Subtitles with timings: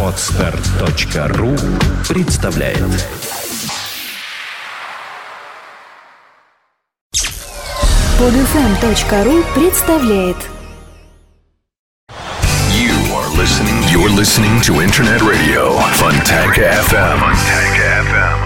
[0.00, 1.56] Отстар.ру
[2.08, 2.78] представляет
[8.16, 10.36] Подфм.ру представляет
[12.70, 17.18] You are listening, you're listening to Internet Radio Fontanka FM.
[17.18, 18.38] Fontanka FM.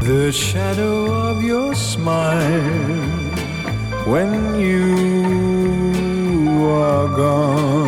[0.00, 2.88] The shadow of your smile
[4.06, 5.28] when you
[6.70, 7.87] are gone.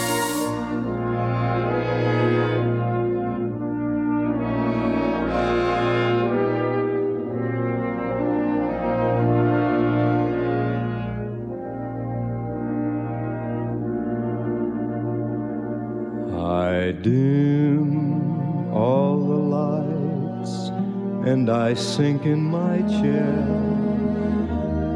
[21.71, 23.45] I sink in my chair.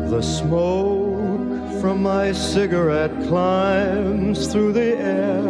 [0.09, 5.41] The smoke from my cigarette climbs through the air.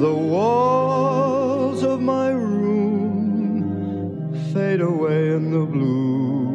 [0.00, 6.48] The walls of my room fade away in the blue,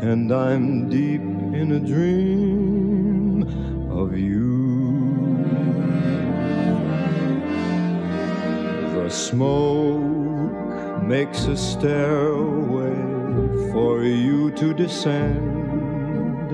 [0.00, 3.42] and I'm deep in a dream
[3.90, 5.36] of you.
[8.94, 10.09] The smoke
[11.10, 12.94] makes a stairway
[13.72, 16.52] for you to descend.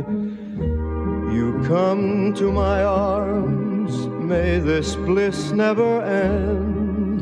[1.31, 7.21] You come to my arms, may this bliss never end.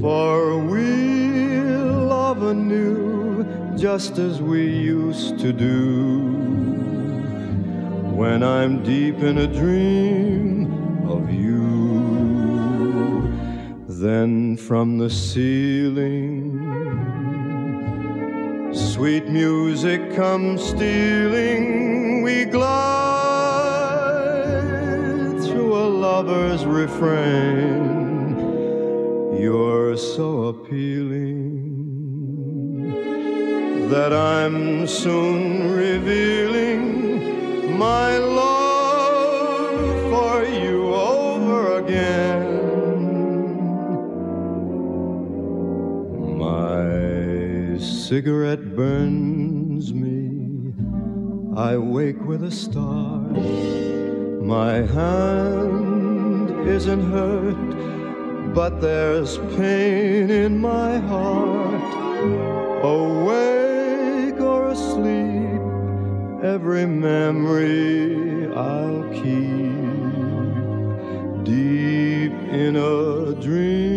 [0.00, 3.44] For we'll love anew,
[3.76, 6.20] just as we used to do.
[8.14, 11.47] When I'm deep in a dream of you.
[14.00, 16.54] Then from the ceiling,
[18.72, 22.22] sweet music comes stealing.
[22.22, 22.62] We glide
[25.42, 28.36] through a lover's refrain.
[29.36, 31.48] You're so appealing
[33.90, 38.57] that I'm soon revealing my love
[48.08, 50.72] cigarette burns me.
[51.54, 53.36] I wake with a start.
[54.42, 61.90] My hand isn't hurt, but there's pain in my heart.
[62.82, 65.60] Awake or asleep,
[66.42, 69.84] every memory I'll keep
[71.44, 72.32] deep
[72.64, 73.87] in a dream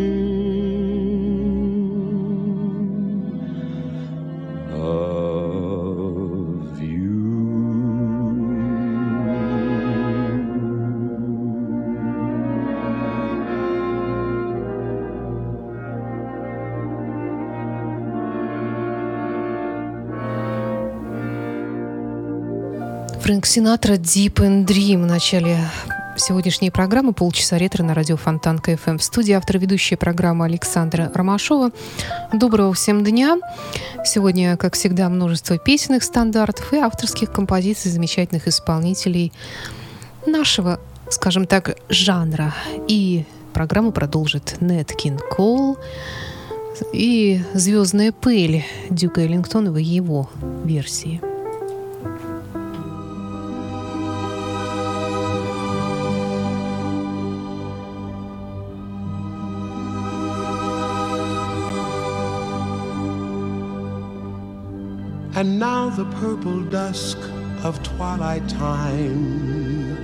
[23.21, 25.59] Фрэнк Синатра Deep and Dream в начале
[26.17, 28.97] сегодняшней программы «Полчаса ретро» на радио Фонтанка FM.
[28.97, 31.69] В студии автор ведущая программа Александра Ромашова.
[32.33, 33.37] Доброго всем дня.
[34.03, 39.31] Сегодня, как всегда, множество песенных стандартов и авторских композиций замечательных исполнителей
[40.25, 40.79] нашего,
[41.11, 42.55] скажем так, жанра.
[42.87, 45.77] И программу продолжит Нет Кин Коул
[46.91, 50.27] и «Звездная пыль» Дюка в его
[50.65, 51.30] версии.
[65.41, 67.17] And now the purple dusk
[67.63, 69.97] of twilight time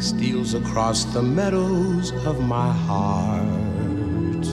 [0.00, 4.46] steals across the meadows of my heart.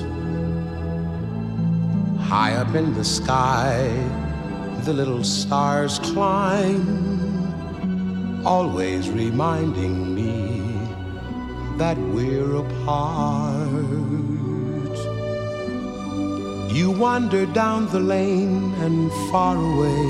[2.20, 3.88] High up in the sky,
[4.84, 6.86] the little stars climb,
[8.46, 10.62] always reminding me
[11.78, 13.67] that we're apart.
[16.78, 20.06] You wander down the lane and far away,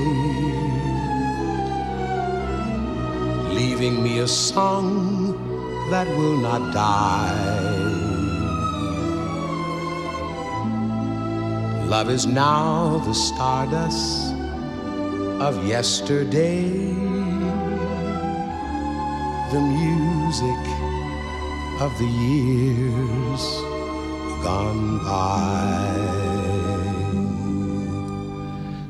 [3.54, 5.32] leaving me a song
[5.90, 7.64] that will not die.
[11.86, 14.34] Love is now the stardust
[15.40, 16.68] of yesterday.
[19.54, 20.62] The music
[21.80, 23.44] of the years
[24.44, 26.27] gone by.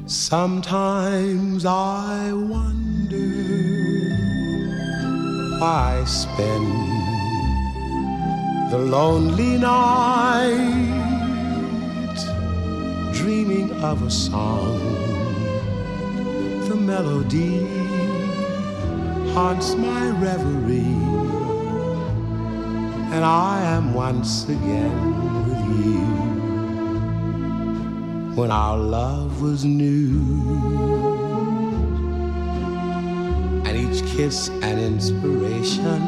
[0.08, 3.18] Sometimes I wonder
[5.60, 6.66] why spend
[8.70, 10.48] the lonely night
[13.12, 14.80] dreaming of a song.
[16.70, 17.66] The melody
[19.34, 20.96] haunts my reverie,
[23.12, 26.17] and I am once again with you.
[28.38, 30.22] When our love was new,
[33.66, 36.00] and each kiss an inspiration.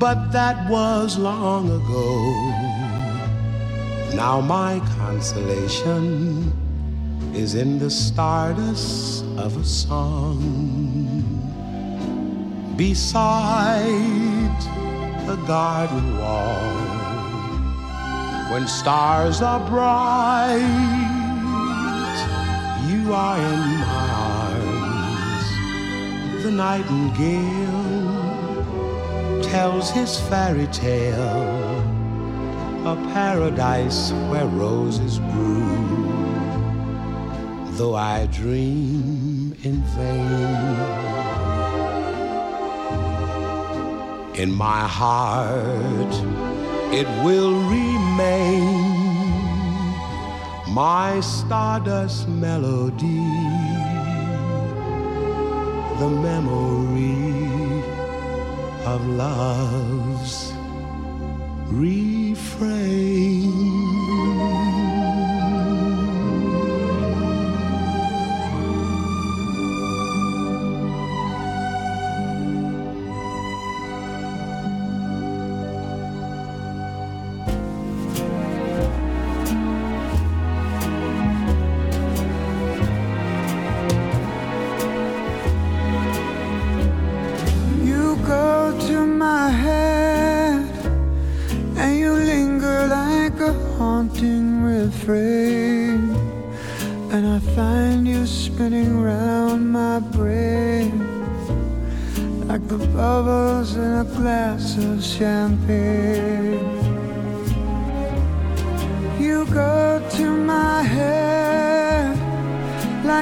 [0.00, 2.08] But that was long ago.
[4.16, 6.52] Now my consolation
[7.32, 10.40] is in the stardust of a song
[12.76, 14.58] beside
[15.28, 16.79] a garden wall.
[18.50, 20.58] When stars are bright,
[22.88, 24.08] you are in my
[24.42, 25.46] arms.
[26.42, 28.10] The nightingale
[29.44, 31.78] tells his fairy tale,
[32.86, 36.26] a paradise where roses bloom.
[37.76, 40.76] Though I dream in vain,
[44.34, 46.49] in my heart
[46.92, 48.90] it will remain
[50.74, 53.24] my stardust melody,
[56.00, 57.14] the memory
[58.84, 60.52] of love's
[61.70, 63.69] refrain.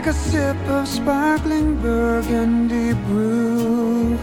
[0.09, 4.17] A sip of sparkling burgundy brew.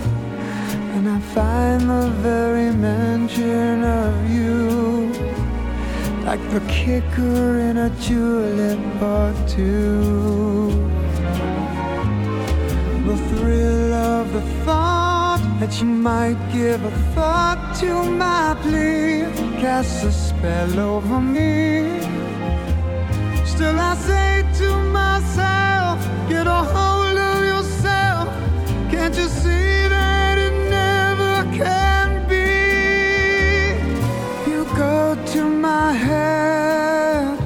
[0.96, 5.14] And I find the very mention of you
[6.24, 10.90] like the kicker in a julep or two.
[13.10, 19.26] The thrill of the thought that you might give a thought to my plea
[19.62, 22.00] casts a spell over me.
[23.46, 25.65] Still, I say to myself,
[26.45, 28.28] get hold of yourself.
[28.92, 32.49] Can't you see that it never can be?
[34.49, 37.37] You go to my head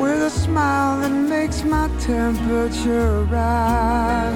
[0.00, 4.34] with a smile that makes my temperature rise.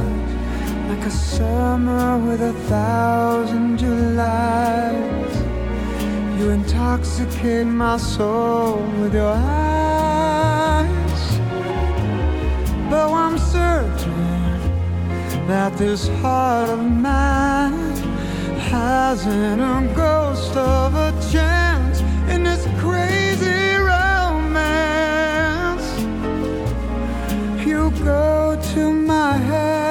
[0.89, 5.35] Like a summer with a thousand Julys.
[6.39, 9.84] You intoxicate my soul with your eyes.
[13.75, 17.97] Certain that this heart of mine
[18.73, 21.99] hasn't a ghost of a chance
[22.33, 23.63] in this crazy
[23.93, 25.07] romance.
[27.67, 29.84] You go to my head.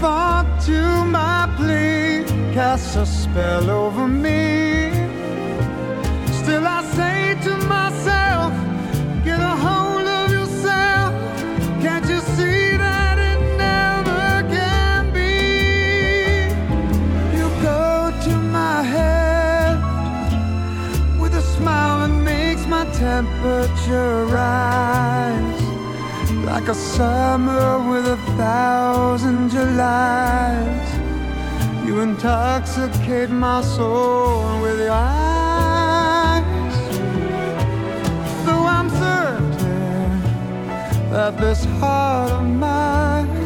[0.00, 4.90] Thought to my plea, cast a spell over me.
[6.40, 8.52] Still, I say to myself,
[9.24, 11.14] get a hold of yourself.
[11.82, 16.50] Can't you see that it never can be?
[17.36, 19.76] You go to my head
[21.20, 24.19] with a smile that makes my temperature
[26.70, 30.88] a summer with a thousand Julys.
[31.84, 36.76] You intoxicate my soul with your eyes.
[38.44, 40.20] Though I'm certain
[41.10, 43.39] that this heart of mine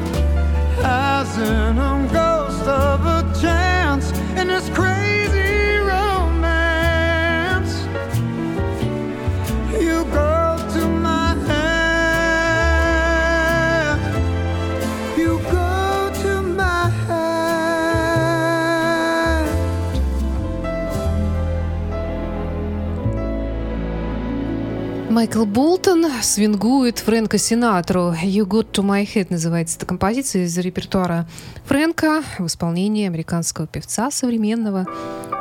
[25.25, 28.13] Майкл Болтон свингует Фрэнка Синатру.
[28.13, 31.27] «You Got To My Head» называется эта композиция из репертуара
[31.65, 34.85] Фрэнка в исполнении американского певца современного.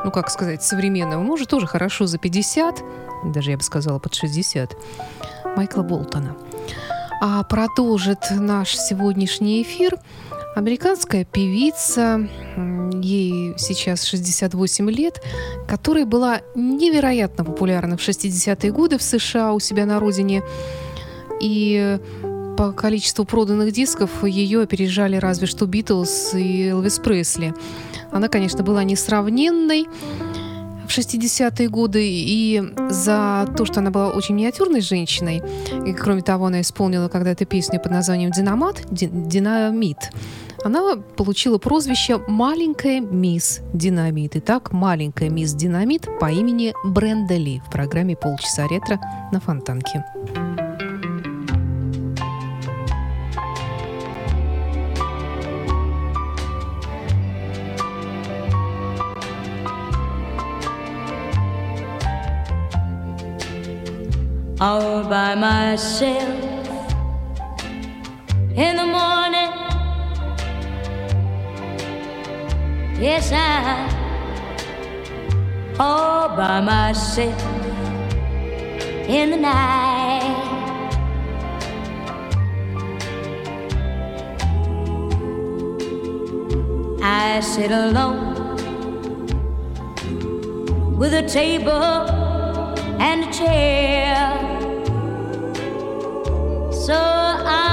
[0.05, 1.21] Ну, как сказать, современного.
[1.21, 2.81] Может, тоже хорошо за 50,
[3.25, 4.73] даже я бы сказала под 60.
[5.57, 6.37] Майкла Болтона.
[7.21, 9.97] А продолжит наш сегодняшний эфир
[10.55, 12.27] американская певица,
[13.01, 15.21] ей сейчас 68 лет,
[15.67, 20.43] которая была невероятно популярна в 60-е годы в США у себя на родине.
[21.41, 21.99] И
[22.57, 27.53] по количеству проданных дисков ее опережали разве что Битлз и Элвис Пресли.
[28.11, 29.87] Она, конечно, была несравненной
[30.87, 35.41] в 60-е годы, и за то, что она была очень миниатюрной женщиной,
[35.87, 40.11] и, кроме того, она исполнила когда-то песню под названием «Динамат», Ди- «Динамит»,
[40.63, 44.35] она получила прозвище «Маленькая мисс Динамит».
[44.35, 48.99] Итак, «Маленькая мисс Динамит» по имени Бренда Ли в программе «Полчаса ретро»
[49.31, 50.03] на Фонтанке.
[64.59, 66.39] all by myself
[68.55, 69.62] in the morning.
[72.99, 74.03] Yes, I
[75.79, 77.41] all by myself
[79.09, 80.23] in the night.
[87.01, 88.33] I sit alone
[90.97, 91.73] with a table
[93.01, 94.31] and a chair.
[96.71, 97.72] So unhappy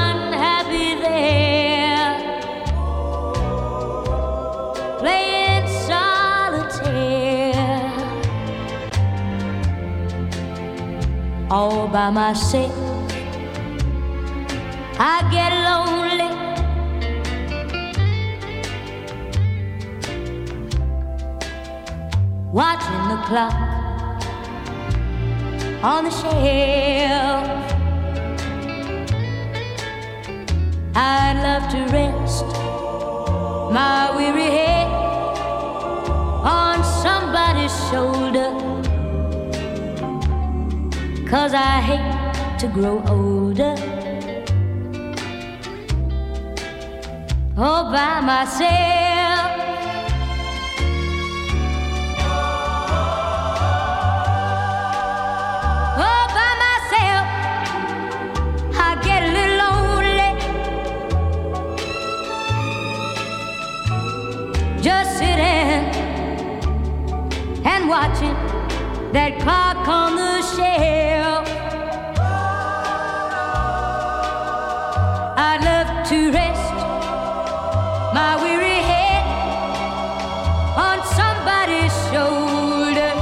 [11.51, 12.73] all by myself.
[14.99, 16.31] I get lonely.
[22.53, 23.55] Watching the clock
[25.83, 27.47] on the shelf.
[30.95, 32.47] I'd love to rest
[33.73, 34.89] my weary head
[36.45, 38.60] on somebody's shoulder.
[41.31, 43.77] Cause I hate to grow older.
[47.57, 49.51] All by myself.
[56.05, 57.27] all by myself.
[58.75, 60.33] I get a little lonely.
[64.83, 65.85] Just sitting
[67.65, 68.35] and watching
[69.13, 71.00] that clock on the shelf.
[76.11, 76.75] To rest
[78.13, 79.25] my weary head
[80.77, 83.13] on somebody's shoulder.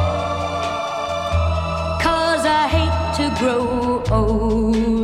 [2.03, 4.98] Cause I hate to grow older.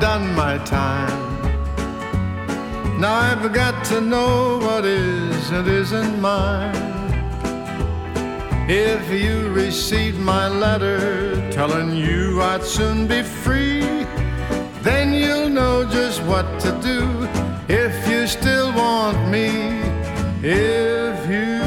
[0.00, 1.26] Done my time.
[3.00, 6.74] Now I've got to know what is and isn't mine.
[8.68, 13.80] If you received my letter telling you I'd soon be free,
[14.82, 17.28] then you'll know just what to do
[17.68, 19.48] if you still want me.
[20.42, 21.65] If you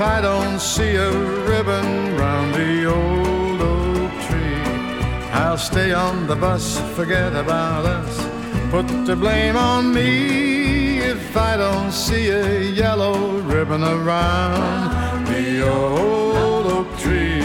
[0.00, 1.12] If I don't see a
[1.46, 8.26] ribbon round the old oak tree, I'll stay on the bus, forget about us,
[8.70, 11.00] put the blame on me.
[11.00, 17.42] If I don't see a yellow ribbon around the old oak tree.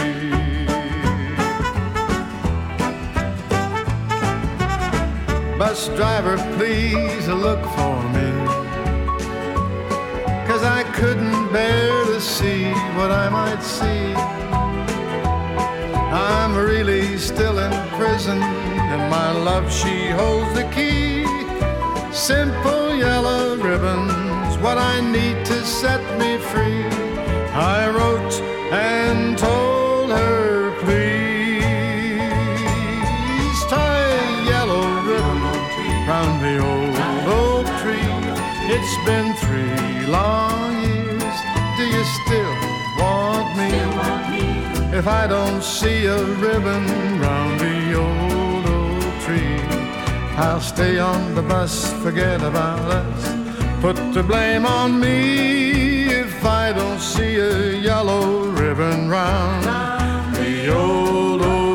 [5.58, 8.30] Bus driver, please look for me.
[10.48, 12.64] Cause I couldn't bear to see
[12.98, 14.06] what I might see.
[16.34, 18.38] I'm really still in prison,
[18.92, 21.24] and my love, she holds the key.
[22.12, 26.84] Simple yellow ribbons, what I need to set me free.
[27.76, 28.34] I wrote
[28.90, 30.55] and told her,
[44.96, 49.60] If I don't see a ribbon round the old oak tree,
[50.38, 53.82] I'll stay on the bus, forget about us.
[53.82, 59.64] Put the blame on me if I don't see a yellow ribbon round
[60.34, 61.65] the old oak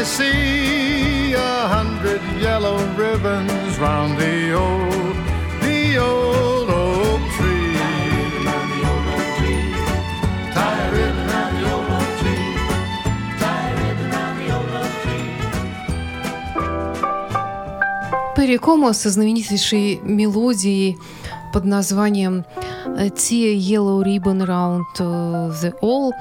[0.00, 5.14] I see a hundred yellow ribbons round the old,
[5.60, 7.76] the old oak tree.
[10.54, 12.48] Tie a ribbon round the old oak tree.
[13.40, 15.28] Tie a ribbon round the old oak tree.
[18.36, 18.58] Перри
[18.94, 20.96] со знаменитейшей мелодией
[21.52, 22.46] под названием
[22.96, 25.02] э, «Tie Yellow Ribbon Round э,
[25.60, 26.12] the All»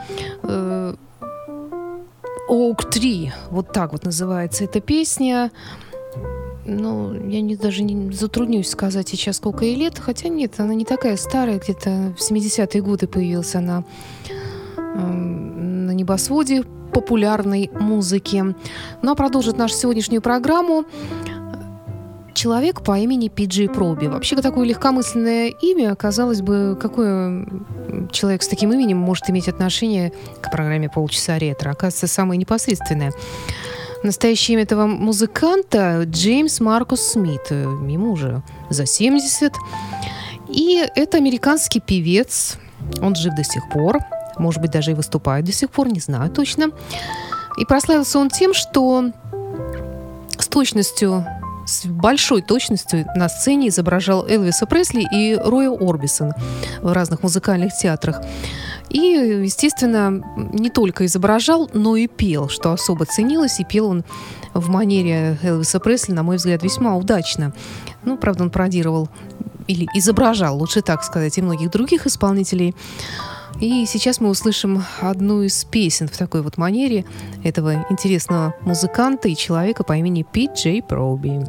[2.50, 3.32] э, «Oak Tree».
[3.50, 5.52] Вот так вот называется эта песня.
[6.66, 9.98] Ну, я не, даже не затруднюсь сказать сейчас, сколько ей лет.
[9.98, 11.60] Хотя нет, она не такая старая.
[11.60, 13.84] Где-то в 70-е годы появилась она
[14.78, 18.44] эм, на небосводе популярной музыки.
[19.02, 20.86] Ну а продолжит нашу сегодняшнюю программу
[22.34, 24.08] человек по имени Пиджей Проби.
[24.08, 27.48] Вообще, такое легкомысленное имя, казалось бы, какой
[28.12, 30.12] человек с таким именем может иметь отношение
[30.42, 31.72] к программе «Полчаса ретро».
[31.72, 33.12] Оказывается, самое непосредственное.
[34.04, 37.48] Настоящее имя этого музыканта Джеймс Маркус Смит.
[37.50, 39.54] Э, Ему уже за 70.
[40.48, 42.58] И это американский певец.
[43.02, 44.00] Он жив до сих пор.
[44.38, 46.72] Может быть, даже и выступает до сих пор, не знаю точно.
[47.58, 49.12] И прославился он тем, что
[50.38, 51.26] с точностью
[51.70, 56.34] с большой точностью на сцене изображал Элвиса Пресли и Роя Орбисон
[56.82, 58.22] в разных музыкальных театрах.
[58.90, 63.60] И, естественно, не только изображал, но и пел, что особо ценилось.
[63.60, 64.04] И пел он
[64.54, 67.54] в манере Элвиса Пресли, на мой взгляд, весьма удачно.
[68.04, 69.08] Ну, правда, он пародировал
[69.68, 72.76] или изображал, лучше так сказать, и многих других исполнителей.
[73.62, 77.06] И сейчас мы услышим одну из песен в такой вот манере
[77.44, 81.46] этого интересного музыканта и человека по имени Пит Джей Проби.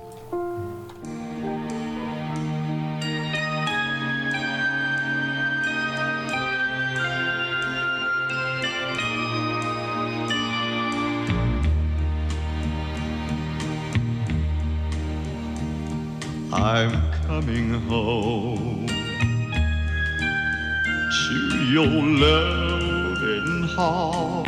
[21.84, 24.46] Your loving heart,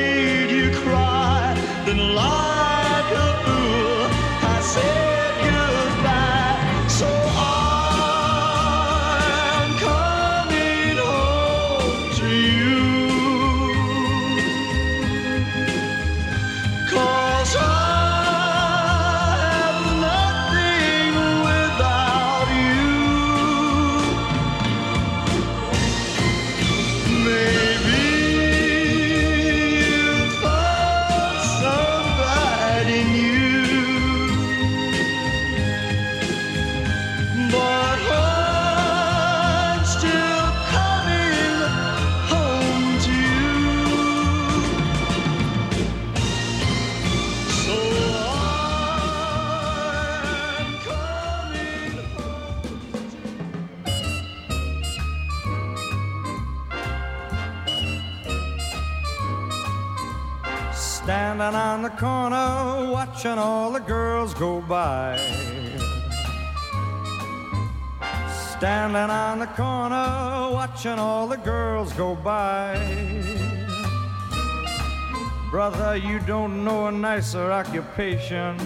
[75.94, 78.56] You don't know a nicer occupation.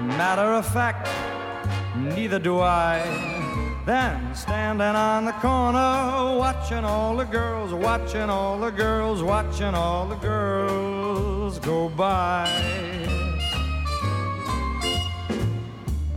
[0.00, 1.06] Matter of fact,
[1.96, 3.02] neither do I.
[3.84, 10.06] Then standing on the corner, watching all the girls, watching all the girls, watching all
[10.08, 12.48] the girls go by.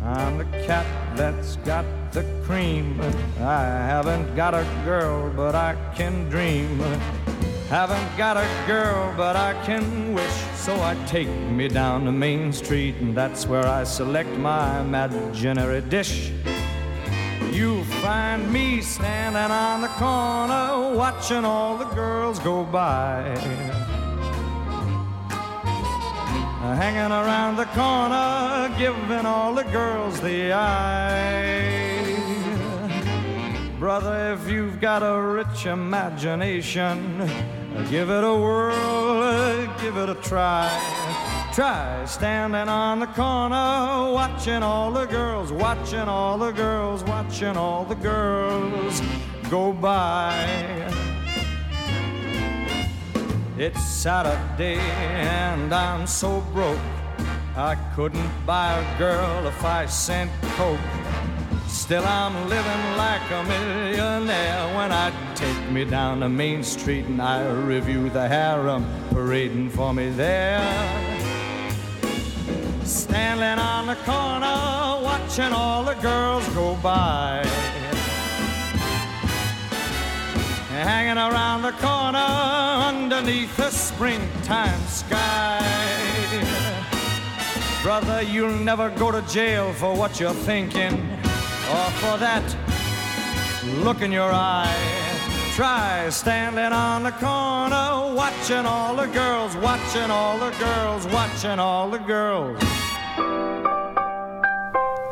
[0.01, 0.85] I'm the cat
[1.17, 2.99] that's got the cream.
[3.39, 6.81] I haven't got a girl, but I can dream.
[7.69, 10.33] Haven't got a girl, but I can wish.
[10.55, 15.81] So I take me down to Main Street, and that's where I select my imaginary
[15.81, 16.31] dish.
[17.51, 23.35] You'll find me standing on the corner, watching all the girls go by.
[26.61, 31.99] Uh, hanging around the corner, giving all the girls the eye.
[33.77, 37.58] Brother, if you've got a rich imagination,
[37.89, 40.69] give it a whirl, give it a try.
[41.53, 47.85] Try standing on the corner, watching all the girls, watching all the girls, watching all
[47.85, 49.01] the girls
[49.49, 50.33] go by.
[53.57, 56.79] It's Saturday and I'm so broke.
[57.57, 60.79] I couldn't buy a girl a five cent Coke.
[61.89, 67.19] Still, I'm living like a millionaire when I take me down to Main Street and
[67.19, 70.61] I review the harem parading for me there.
[72.83, 77.43] Standing on the corner, watching all the girls go by.
[80.69, 85.65] Hanging around the corner underneath the springtime sky.
[87.81, 91.18] Brother, you'll never go to jail for what you're thinking
[91.75, 92.43] or for that
[93.83, 94.75] look in your eye.
[95.55, 101.89] Try standing on the corner, watching all the girls, watching all the girls, watching all
[101.89, 102.59] the girls.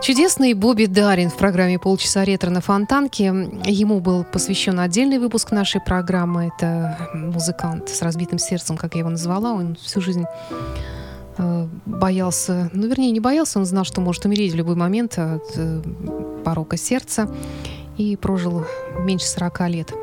[0.02, 3.26] Чудесный Бобби Дарин в программе «Полчаса ретро на Фонтанке».
[3.66, 6.50] Ему был посвящен отдельный выпуск нашей программы.
[6.56, 9.52] Это музыкант с разбитым сердцем, как я его назвала.
[9.52, 10.24] Он всю жизнь
[11.86, 15.82] боялся, ну, вернее, не боялся, он знал, что может умереть в любой момент от э,
[16.44, 17.30] порока сердца
[17.98, 18.66] и прожил
[19.00, 19.94] меньше 40 лет.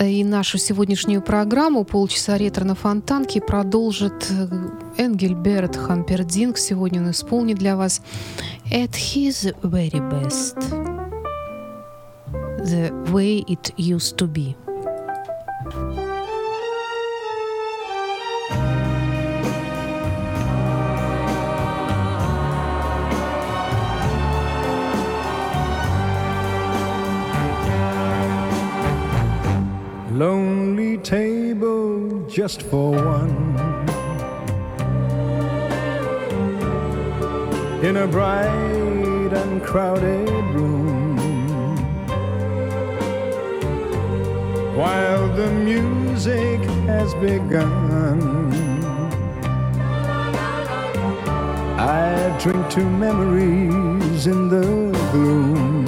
[0.00, 4.26] И нашу сегодняшнюю программу «Полчаса ретро на фонтанке» продолжит
[4.96, 6.58] Энгельберт Хампердинг.
[6.58, 8.00] Сегодня он исполнит для вас
[8.70, 10.56] «At his very best»
[12.64, 14.56] «The way it used to be».
[30.12, 33.56] Lonely table just for one.
[37.82, 41.16] In a bright and crowded room,
[44.76, 48.20] while the music has begun,
[51.78, 54.66] I drink to memories in the
[55.12, 55.81] gloom.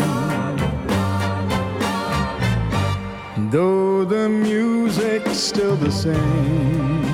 [3.54, 7.04] Though the music's still the same,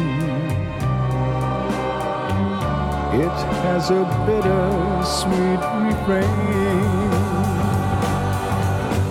[3.12, 7.10] it has a bitter sweet refrain.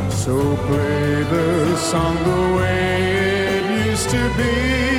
[0.09, 4.98] So play the song the way it used to be.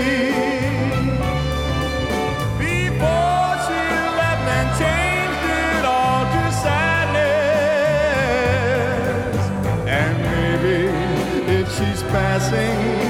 [12.12, 13.09] Passing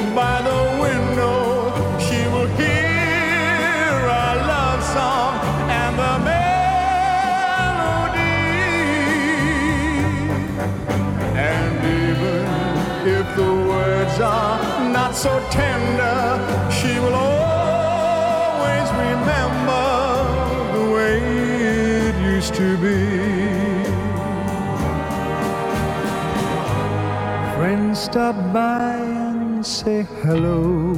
[28.10, 30.92] stop by and say hello.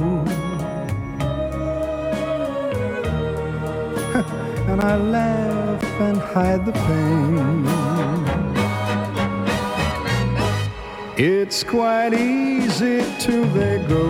[4.69, 7.67] and I laugh and hide the pain.
[11.15, 14.05] It's quite easy till they go.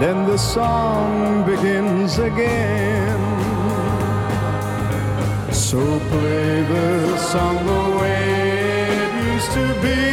[0.00, 3.20] Then the song begins again.
[5.52, 5.78] So
[6.10, 7.99] play the song
[9.50, 10.09] to be.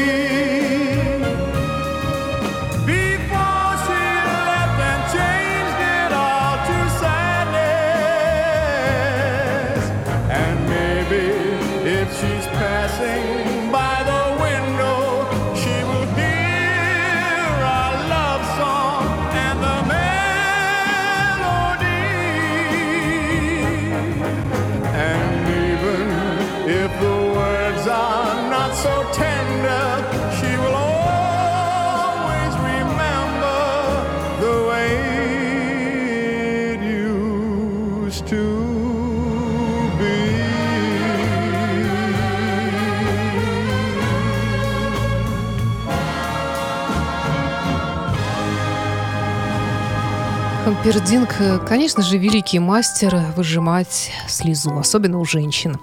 [50.88, 55.76] Хампердинг, э, конечно же, великий мастер выжимать слезу, особенно у женщин.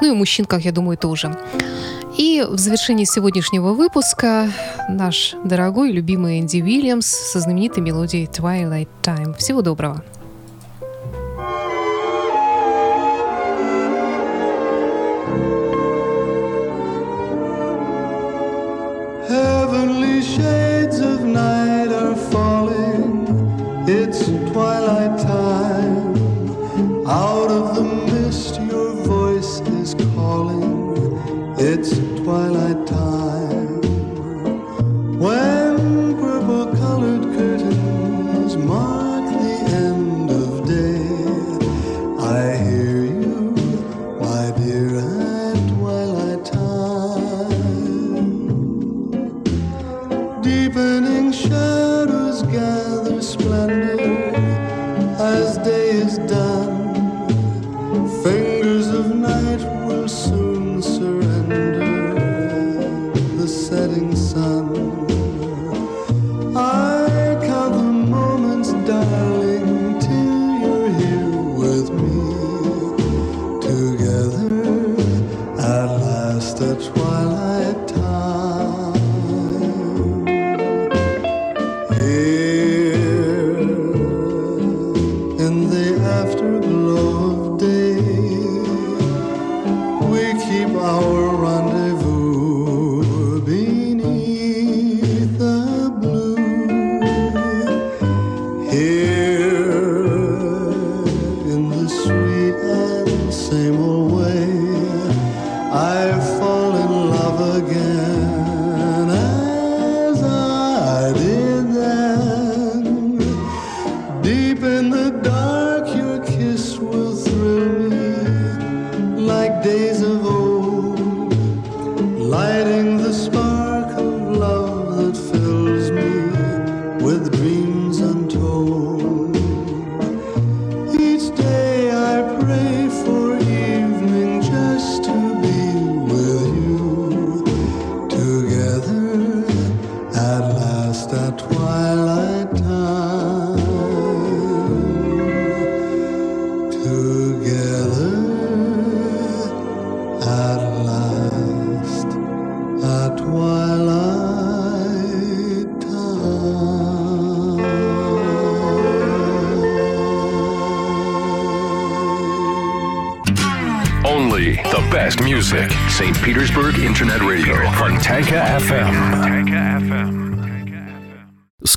[0.00, 1.36] Ну и у мужчин, как я думаю, тоже.
[2.16, 4.48] И в завершении сегодняшнего выпуска
[4.88, 9.36] наш дорогой любимый Энди Уильямс со знаменитой мелодией Twilight Time.
[9.36, 10.04] Всего доброго.